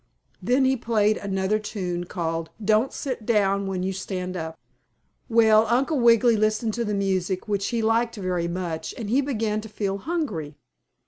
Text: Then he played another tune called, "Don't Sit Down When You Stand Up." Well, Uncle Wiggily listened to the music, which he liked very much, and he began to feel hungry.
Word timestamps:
Then 0.41 0.65
he 0.65 0.75
played 0.75 1.17
another 1.17 1.59
tune 1.59 2.05
called, 2.05 2.49
"Don't 2.65 2.91
Sit 2.91 3.23
Down 3.23 3.67
When 3.67 3.83
You 3.83 3.93
Stand 3.93 4.35
Up." 4.35 4.57
Well, 5.29 5.67
Uncle 5.67 5.99
Wiggily 5.99 6.35
listened 6.37 6.73
to 6.73 6.83
the 6.83 6.95
music, 6.95 7.47
which 7.47 7.67
he 7.67 7.83
liked 7.83 8.15
very 8.15 8.47
much, 8.47 8.95
and 8.97 9.11
he 9.11 9.21
began 9.21 9.61
to 9.61 9.69
feel 9.69 9.99
hungry. 9.99 10.55